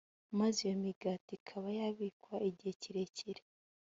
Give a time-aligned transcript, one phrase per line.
[0.39, 3.41] maze iyo migati ikaba yabikwa igihe kirekire